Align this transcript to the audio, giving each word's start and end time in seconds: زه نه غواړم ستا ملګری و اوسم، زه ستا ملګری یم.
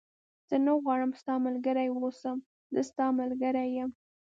زه 0.49 0.55
نه 0.65 0.71
غواړم 0.83 1.11
ستا 1.21 1.33
ملګری 1.47 1.87
و 1.91 1.97
اوسم، 2.05 2.37
زه 2.73 2.81
ستا 2.89 3.05
ملګری 3.19 3.67
یم. 3.77 3.89